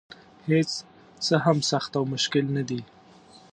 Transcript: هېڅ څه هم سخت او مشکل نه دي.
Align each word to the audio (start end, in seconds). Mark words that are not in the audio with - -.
هېڅ 0.49 0.71
څه 1.25 1.35
هم 1.45 1.57
سخت 1.71 1.91
او 1.99 2.03
مشکل 2.13 2.45
نه 2.55 2.63
دي. 2.69 2.81